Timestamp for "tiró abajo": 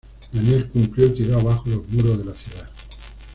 1.11-1.65